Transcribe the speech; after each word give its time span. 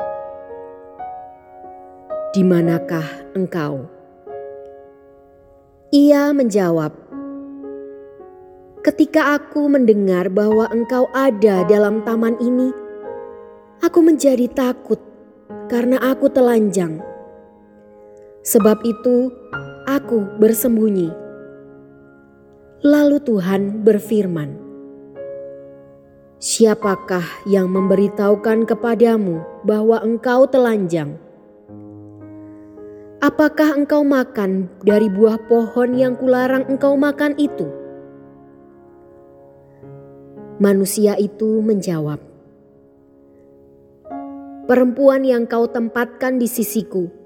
"Di 2.31 2.47
manakah 2.47 3.35
engkau?" 3.35 3.83
Ia 5.91 6.31
menjawab, 6.31 6.95
"Ketika 8.87 9.35
aku 9.35 9.67
mendengar 9.67 10.31
bahwa 10.31 10.71
engkau 10.71 11.11
ada 11.11 11.67
dalam 11.67 12.07
taman 12.07 12.39
ini, 12.39 12.71
aku 13.83 13.99
menjadi 14.07 14.47
takut 14.55 15.03
karena 15.67 15.99
aku 15.99 16.31
telanjang." 16.31 17.10
Sebab 18.41 18.81
itu, 18.89 19.29
aku 19.85 20.41
bersembunyi. 20.41 21.13
Lalu 22.81 23.21
Tuhan 23.21 23.85
berfirman, 23.85 24.57
"Siapakah 26.41 27.45
yang 27.45 27.69
memberitahukan 27.69 28.65
kepadamu 28.65 29.45
bahwa 29.69 30.01
engkau 30.01 30.49
telanjang? 30.49 31.21
Apakah 33.21 33.77
engkau 33.77 34.01
makan 34.09 34.73
dari 34.81 35.13
buah 35.13 35.37
pohon 35.45 35.93
yang 35.93 36.17
kularang 36.17 36.65
engkau 36.65 36.97
makan 36.97 37.37
itu?" 37.37 37.69
Manusia 40.57 41.13
itu 41.21 41.61
menjawab, 41.61 42.25
"Perempuan 44.65 45.29
yang 45.29 45.45
kau 45.45 45.69
tempatkan 45.69 46.41
di 46.41 46.49
sisiku." 46.49 47.20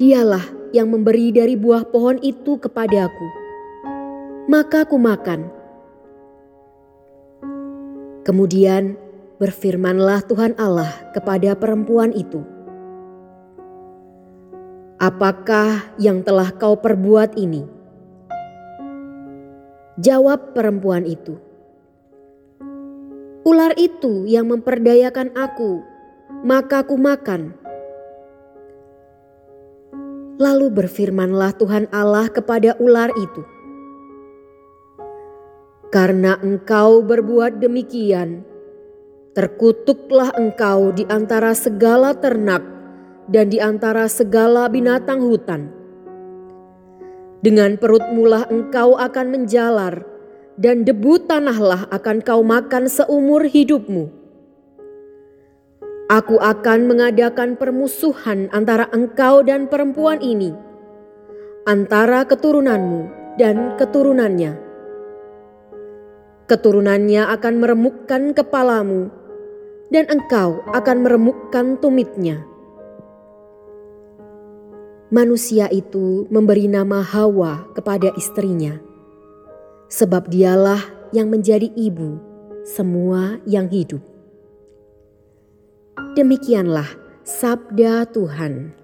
Dialah 0.00 0.72
yang 0.72 0.88
memberi 0.88 1.28
dari 1.28 1.60
buah 1.60 1.84
pohon 1.84 2.16
itu 2.24 2.56
kepadaku. 2.56 3.28
Maka 4.48 4.88
aku 4.88 4.96
makan. 4.96 5.52
Kemudian 8.24 8.96
berfirmanlah 9.36 10.24
Tuhan 10.24 10.56
Allah 10.56 10.88
kepada 11.12 11.52
perempuan 11.52 12.16
itu. 12.16 12.40
Apakah 14.96 15.92
yang 16.00 16.24
telah 16.24 16.48
kau 16.56 16.80
perbuat 16.80 17.36
ini? 17.36 17.68
Jawab 20.00 20.56
perempuan 20.56 21.04
itu. 21.04 21.36
Ular 23.44 23.76
itu 23.76 24.24
yang 24.24 24.48
memperdayakan 24.48 25.36
aku, 25.36 25.84
maka 26.40 26.88
aku 26.88 26.96
makan. 26.96 27.59
Lalu 30.40 30.72
berfirmanlah 30.72 31.52
Tuhan 31.60 31.84
Allah 31.92 32.32
kepada 32.32 32.72
ular 32.80 33.12
itu, 33.12 33.44
"Karena 35.92 36.40
engkau 36.40 37.04
berbuat 37.04 37.60
demikian, 37.60 38.40
terkutuklah 39.36 40.32
engkau 40.40 40.96
di 40.96 41.04
antara 41.12 41.52
segala 41.52 42.16
ternak 42.16 42.64
dan 43.28 43.52
di 43.52 43.60
antara 43.60 44.08
segala 44.08 44.72
binatang 44.72 45.20
hutan. 45.20 45.68
Dengan 47.44 47.76
perut 47.76 48.08
mulah 48.16 48.48
engkau 48.48 48.96
akan 48.96 49.26
menjalar, 49.28 50.08
dan 50.56 50.88
debu 50.88 51.20
tanahlah 51.28 51.84
akan 51.92 52.24
kau 52.24 52.40
makan 52.40 52.88
seumur 52.88 53.44
hidupmu." 53.44 54.19
Aku 56.10 56.42
akan 56.42 56.90
mengadakan 56.90 57.54
permusuhan 57.54 58.50
antara 58.50 58.90
engkau 58.90 59.46
dan 59.46 59.70
perempuan 59.70 60.18
ini, 60.18 60.50
antara 61.70 62.26
keturunanmu 62.26 63.06
dan 63.38 63.78
keturunannya. 63.78 64.58
Keturunannya 66.50 67.30
akan 67.30 67.54
meremukkan 67.62 68.22
kepalamu, 68.34 69.06
dan 69.94 70.10
engkau 70.10 70.66
akan 70.74 71.06
meremukkan 71.06 71.78
tumitnya. 71.78 72.42
Manusia 75.14 75.70
itu 75.70 76.26
memberi 76.26 76.66
nama 76.66 77.06
Hawa 77.06 77.70
kepada 77.78 78.10
istrinya, 78.18 78.82
sebab 79.86 80.26
dialah 80.26 80.82
yang 81.14 81.30
menjadi 81.30 81.70
ibu 81.78 82.18
semua 82.66 83.38
yang 83.46 83.70
hidup. 83.70 84.09
Demikianlah 85.98 86.86
sabda 87.26 88.06
Tuhan. 88.10 88.74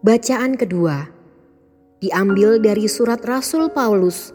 Bacaan 0.00 0.56
kedua 0.56 1.12
diambil 2.00 2.56
dari 2.56 2.88
surat 2.88 3.20
Rasul 3.20 3.68
Paulus 3.68 4.32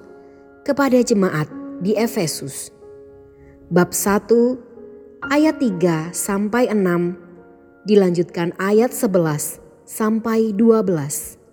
kepada 0.62 1.02
jemaat 1.02 1.50
di 1.82 1.98
Efesus. 1.98 2.70
Bab 3.74 3.94
1 3.94 5.26
ayat 5.34 5.58
3 5.58 6.14
sampai 6.14 6.70
6 6.70 7.90
dilanjutkan 7.90 8.54
ayat 8.62 8.94
11 8.94 9.62
sampai 9.90 10.54
12. 10.54 11.45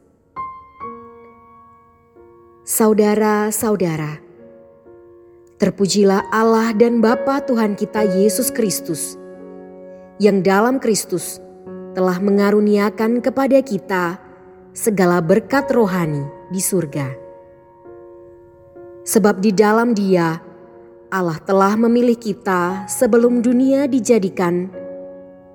Saudara-saudara, 2.72 4.16
terpujilah 5.60 6.24
Allah 6.32 6.72
dan 6.72 7.04
Bapa 7.04 7.44
Tuhan 7.44 7.76
kita 7.76 8.00
Yesus 8.00 8.48
Kristus, 8.48 9.20
yang 10.16 10.40
dalam 10.40 10.80
Kristus 10.80 11.36
telah 11.92 12.16
mengaruniakan 12.16 13.20
kepada 13.20 13.60
kita 13.60 14.16
segala 14.72 15.20
berkat 15.20 15.68
rohani 15.68 16.24
di 16.48 16.64
surga. 16.64 17.12
Sebab 19.04 19.44
di 19.44 19.52
dalam 19.52 19.92
Dia 19.92 20.40
Allah 21.12 21.36
telah 21.44 21.76
memilih 21.76 22.16
kita 22.16 22.88
sebelum 22.88 23.44
dunia 23.44 23.84
dijadikan, 23.84 24.72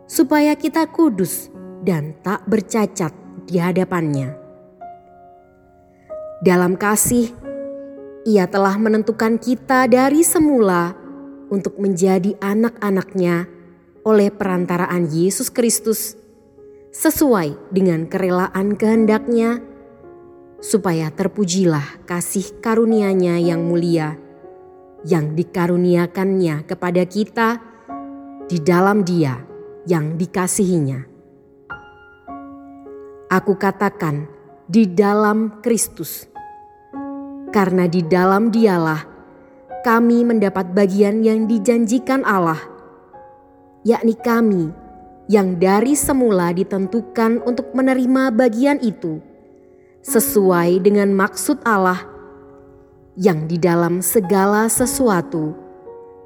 supaya 0.06 0.54
kita 0.54 0.86
kudus 0.94 1.50
dan 1.82 2.14
tak 2.22 2.46
bercacat 2.46 3.10
di 3.50 3.58
hadapannya. 3.58 4.37
Dalam 6.38 6.78
kasih, 6.78 7.34
Ia 8.28 8.46
telah 8.46 8.78
menentukan 8.78 9.42
kita 9.42 9.90
dari 9.90 10.22
semula 10.22 10.94
untuk 11.50 11.82
menjadi 11.82 12.38
anak-anaknya 12.38 13.50
oleh 14.06 14.30
perantaraan 14.30 15.10
Yesus 15.10 15.50
Kristus 15.50 16.14
sesuai 16.94 17.74
dengan 17.74 18.06
kerelaan 18.06 18.78
kehendaknya 18.78 19.66
supaya 20.62 21.10
terpujilah 21.10 22.06
kasih 22.06 22.62
karunia-Nya 22.62 23.42
yang 23.42 23.66
mulia 23.66 24.20
yang 25.06 25.34
dikaruniakannya 25.34 26.70
kepada 26.70 27.04
kita 27.10 27.58
di 28.46 28.62
dalam 28.62 29.02
Dia 29.02 29.42
yang 29.90 30.22
dikasihinya. 30.22 31.00
Aku 33.28 33.60
katakan, 33.60 34.37
di 34.68 34.84
dalam 34.84 35.64
Kristus. 35.64 36.28
Karena 37.56 37.88
di 37.88 38.04
dalam 38.04 38.52
dialah 38.52 39.00
kami 39.88 40.28
mendapat 40.28 40.76
bagian 40.76 41.24
yang 41.24 41.48
dijanjikan 41.48 42.28
Allah, 42.28 42.60
yakni 43.88 44.14
kami 44.20 44.68
yang 45.32 45.56
dari 45.56 45.96
semula 45.96 46.52
ditentukan 46.52 47.40
untuk 47.48 47.72
menerima 47.72 48.36
bagian 48.36 48.80
itu 48.84 49.24
sesuai 50.04 50.84
dengan 50.84 51.16
maksud 51.16 51.64
Allah 51.64 52.04
yang 53.16 53.48
di 53.48 53.56
dalam 53.56 54.04
segala 54.04 54.68
sesuatu 54.68 55.56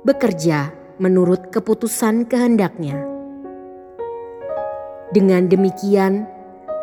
bekerja 0.01 0.73
menurut 0.97 1.53
keputusan 1.53 2.25
kehendaknya. 2.25 2.97
Dengan 5.13 5.45
demikian, 5.45 6.25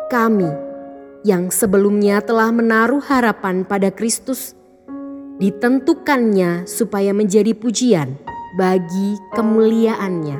kami 0.07 0.68
yang 1.27 1.51
sebelumnya 1.51 2.23
telah 2.23 2.51
menaruh 2.51 3.03
harapan 3.03 3.67
pada 3.67 3.91
Kristus, 3.91 4.55
ditentukannya 5.39 6.63
supaya 6.63 7.11
menjadi 7.11 7.51
pujian 7.55 8.15
bagi 8.55 9.19
kemuliaannya. 9.35 10.39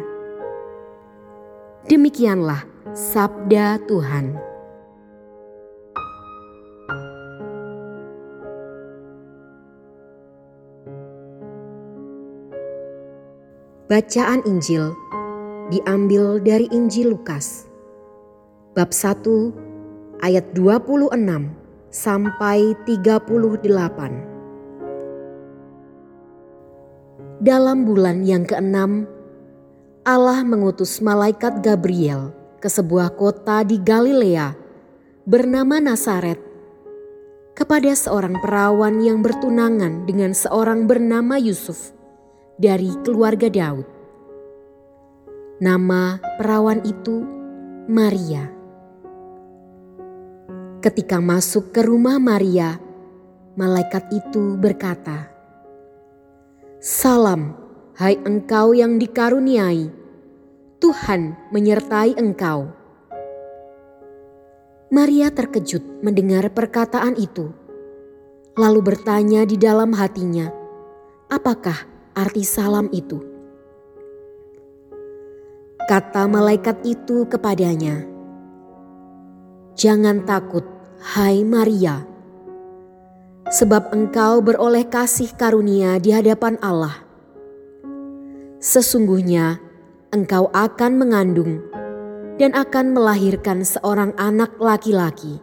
Demikianlah 1.87 2.63
sabda 2.95 3.81
Tuhan. 3.87 4.49
Bacaan 13.89 14.45
Injil 14.45 14.93
diambil 15.73 16.37
dari 16.37 16.69
Injil 16.69 17.17
Lukas 17.17 17.65
bab 18.77 18.93
1 18.93 19.68
ayat 20.19 20.51
26 20.51 21.15
sampai 21.89 22.75
38. 22.83 23.63
Dalam 27.39 27.87
bulan 27.87 28.27
yang 28.27 28.43
keenam, 28.43 29.07
Allah 30.03 30.43
mengutus 30.43 30.99
malaikat 30.99 31.63
Gabriel 31.63 32.35
ke 32.59 32.67
sebuah 32.67 33.15
kota 33.15 33.63
di 33.63 33.79
Galilea 33.79 34.51
bernama 35.23 35.79
Nazaret 35.79 36.39
kepada 37.55 37.95
seorang 37.95 38.35
perawan 38.43 38.99
yang 38.99 39.23
bertunangan 39.23 40.03
dengan 40.03 40.35
seorang 40.35 40.83
bernama 40.83 41.39
Yusuf 41.39 41.95
dari 42.59 42.91
keluarga 43.07 43.47
Daud. 43.47 43.87
Nama 45.63 46.19
perawan 46.39 46.83
itu 46.83 47.23
Maria. 47.87 48.58
Ketika 50.79 51.19
masuk 51.19 51.75
ke 51.75 51.83
rumah 51.83 52.17
Maria, 52.17 52.79
malaikat 53.59 54.09
itu 54.15 54.55
berkata, 54.55 55.27
"Salam, 56.79 57.53
hai 57.99 58.15
engkau 58.23 58.71
yang 58.71 58.95
dikaruniai, 58.95 59.91
Tuhan 60.79 61.35
menyertai 61.51 62.15
engkau." 62.15 62.71
Maria 64.89 65.29
terkejut 65.29 66.01
mendengar 66.01 66.47
perkataan 66.49 67.19
itu, 67.19 67.51
lalu 68.55 68.79
bertanya 68.79 69.43
di 69.43 69.59
dalam 69.59 69.93
hatinya, 69.93 70.47
"Apakah 71.27 71.99
arti 72.19 72.41
salam 72.41 72.89
itu. 72.89 73.21
Kata 75.85 76.27
malaikat 76.27 76.81
itu 76.83 77.23
kepadanya, 77.29 78.08
"Jangan 79.75 80.25
takut, 80.25 80.65
hai 81.01 81.41
Maria, 81.43 82.05
sebab 83.49 83.93
engkau 83.93 84.41
beroleh 84.41 84.85
kasih 84.87 85.33
karunia 85.33 85.97
di 85.97 86.13
hadapan 86.13 86.55
Allah. 86.61 87.01
Sesungguhnya 88.61 89.61
engkau 90.13 90.49
akan 90.53 90.91
mengandung 90.97 91.61
dan 92.37 92.55
akan 92.55 92.95
melahirkan 92.95 93.61
seorang 93.67 94.15
anak 94.17 94.55
laki-laki, 94.57 95.37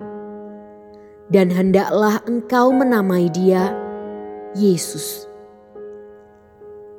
dan 1.29 1.51
hendaklah 1.51 2.23
engkau 2.27 2.73
menamai 2.73 3.29
dia 3.31 3.71
Yesus." 4.57 5.27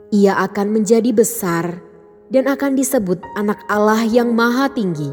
Ia 0.08 0.40
akan 0.48 0.72
menjadi 0.72 1.12
besar 1.12 1.84
dan 2.32 2.48
akan 2.48 2.80
disebut 2.80 3.20
Anak 3.36 3.60
Allah 3.68 4.08
yang 4.08 4.32
Maha 4.32 4.72
Tinggi, 4.72 5.12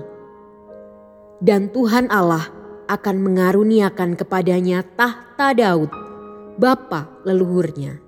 dan 1.45 1.69
Tuhan 1.69 2.09
Allah 2.09 2.49
akan 2.89 3.17
mengaruniakan 3.21 4.17
kepadanya 4.17 4.81
tahta 4.97 5.53
Daud, 5.53 5.93
bapa 6.57 7.21
leluhurnya. 7.29 8.01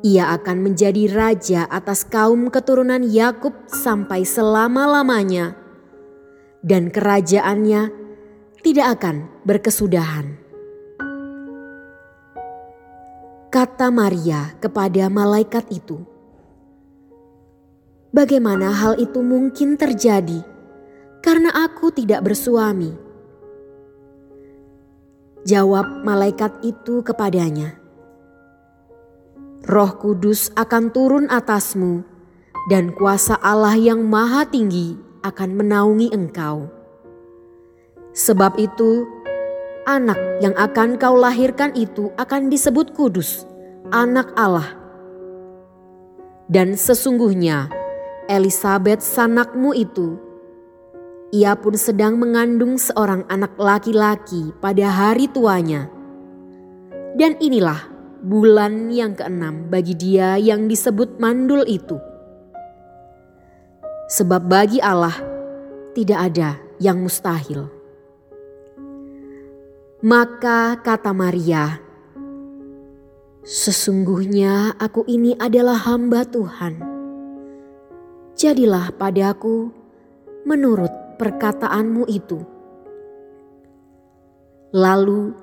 Ia 0.00 0.32
akan 0.40 0.72
menjadi 0.72 1.04
raja 1.12 1.68
atas 1.68 2.08
kaum 2.08 2.48
keturunan 2.48 3.04
Yakub 3.04 3.52
sampai 3.68 4.24
selama-lamanya, 4.24 5.52
dan 6.64 6.88
kerajaannya 6.88 7.92
tidak 8.64 8.88
akan 8.96 9.28
berkesudahan 9.44 10.48
kata 13.48 13.88
Maria 13.88 14.52
kepada 14.60 15.08
malaikat 15.08 15.64
itu. 15.72 16.04
Bagaimana 18.12 18.72
hal 18.76 19.00
itu 19.00 19.24
mungkin 19.24 19.80
terjadi 19.80 20.57
karena 21.28 21.52
aku 21.52 21.92
tidak 21.92 22.24
bersuami? 22.24 22.88
Jawab 25.44 26.00
malaikat 26.00 26.64
itu 26.64 27.04
kepadanya, 27.04 27.76
Roh 29.68 29.92
Kudus 30.00 30.48
akan 30.56 30.88
turun 30.88 31.28
atasmu, 31.28 32.00
dan 32.72 32.96
kuasa 32.96 33.36
Allah 33.44 33.76
yang 33.76 34.08
Maha 34.08 34.48
Tinggi 34.48 34.96
akan 35.20 35.52
menaungi 35.52 36.16
engkau. 36.16 36.72
Sebab 38.16 38.56
itu, 38.56 39.04
anak 39.84 40.16
yang 40.40 40.56
akan 40.56 40.96
kau 40.96 41.12
lahirkan 41.12 41.76
itu 41.76 42.08
akan 42.16 42.48
disebut 42.48 42.96
kudus, 42.96 43.44
anak 43.92 44.32
Allah. 44.32 44.80
Dan 46.48 46.72
sesungguhnya 46.72 47.68
Elizabeth 48.32 49.04
sanakmu 49.04 49.76
itu, 49.76 50.27
ia 51.28 51.52
pun 51.60 51.76
sedang 51.76 52.16
mengandung 52.16 52.80
seorang 52.80 53.28
anak 53.28 53.52
laki-laki 53.60 54.52
pada 54.64 54.88
hari 54.88 55.28
tuanya. 55.28 55.92
Dan 57.18 57.36
inilah 57.36 57.84
bulan 58.24 58.88
yang 58.88 59.12
keenam 59.12 59.68
bagi 59.68 59.92
dia 59.92 60.40
yang 60.40 60.70
disebut 60.70 61.20
mandul 61.20 61.64
itu. 61.68 62.00
Sebab 64.08 64.48
bagi 64.48 64.80
Allah 64.80 65.14
tidak 65.92 66.32
ada 66.32 66.56
yang 66.80 67.04
mustahil. 67.04 67.68
Maka 70.00 70.78
kata 70.80 71.10
Maria, 71.10 71.88
Sesungguhnya 73.48 74.76
aku 74.76 75.08
ini 75.08 75.32
adalah 75.40 75.80
hamba 75.88 76.20
Tuhan. 76.28 76.84
Jadilah 78.36 78.92
padaku 78.92 79.72
menurut 80.44 81.07
perkataanmu 81.18 82.06
itu. 82.06 82.40
Lalu 84.70 85.34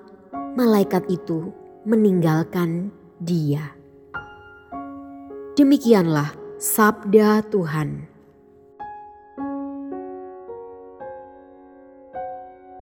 malaikat 0.55 1.05
itu 1.11 1.51
meninggalkan 1.83 2.89
dia. 3.19 3.75
Demikianlah 5.59 6.33
sabda 6.57 7.43
Tuhan. 7.51 8.14